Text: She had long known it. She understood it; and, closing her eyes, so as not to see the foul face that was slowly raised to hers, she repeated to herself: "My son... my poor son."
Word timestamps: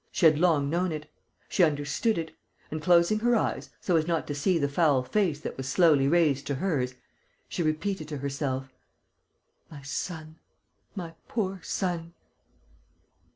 She 0.11 0.25
had 0.25 0.39
long 0.39 0.67
known 0.67 0.91
it. 0.91 1.07
She 1.47 1.61
understood 1.63 2.17
it; 2.17 2.35
and, 2.71 2.81
closing 2.81 3.19
her 3.19 3.35
eyes, 3.35 3.69
so 3.79 3.97
as 3.97 4.07
not 4.07 4.25
to 4.25 4.33
see 4.33 4.57
the 4.57 4.67
foul 4.67 5.03
face 5.03 5.39
that 5.41 5.57
was 5.57 5.69
slowly 5.69 6.07
raised 6.07 6.47
to 6.47 6.55
hers, 6.55 6.95
she 7.47 7.61
repeated 7.61 8.07
to 8.07 8.17
herself: 8.17 8.73
"My 9.69 9.83
son... 9.83 10.37
my 10.95 11.13
poor 11.27 11.59
son." 11.61 12.15